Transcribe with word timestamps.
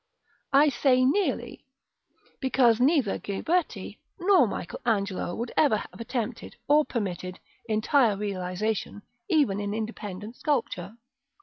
(I 0.51 0.69
say 0.69 1.05
nearly, 1.05 1.63
because 2.39 2.79
neither 2.81 3.19
Ghiberti 3.19 3.99
nor 4.19 4.47
Michael 4.47 4.79
Angelo 4.83 5.35
would 5.35 5.51
ever 5.55 5.77
have 5.77 5.99
attempted, 6.01 6.55
or 6.67 6.83
permitted, 6.83 7.39
entire 7.69 8.17
realisation, 8.17 9.03
even 9.29 9.59
in 9.59 9.75
independent 9.75 10.37
sculpture.) 10.37 10.95